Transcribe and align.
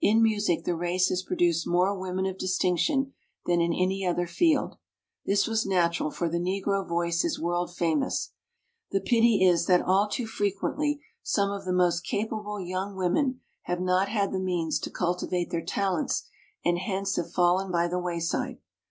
In 0.00 0.22
music 0.22 0.64
the 0.64 0.74
race 0.74 1.10
has 1.10 1.22
produced 1.22 1.66
more 1.66 1.94
women 1.94 2.24
of 2.24 2.38
distinction 2.38 3.12
than 3.44 3.60
in 3.60 3.74
any 3.74 4.02
other 4.02 4.26
field. 4.26 4.78
This 5.26 5.46
was 5.46 5.66
natural, 5.66 6.10
for 6.10 6.26
the 6.26 6.38
Negro 6.38 6.88
voice 6.88 7.22
is 7.22 7.38
world 7.38 7.74
famous. 7.76 8.32
The 8.92 9.02
pity 9.02 9.44
is 9.46 9.66
that 9.66 9.82
all 9.82 10.08
too 10.08 10.26
fre 10.26 10.44
quently 10.46 11.00
some 11.22 11.50
of 11.50 11.66
the 11.66 11.74
most 11.74 12.00
capable 12.06 12.58
young 12.58 12.96
women 12.96 13.42
have 13.64 13.82
not 13.82 14.08
had 14.08 14.32
the 14.32 14.40
means 14.40 14.78
to 14.78 14.90
cultivate 14.90 15.50
their 15.50 15.60
talents 15.66 16.24
and 16.64 16.78
hence 16.78 17.16
have 17.16 17.30
fallen 17.34 17.70
by 17.70 17.88
the 17.88 17.98
wayside. 18.00 18.60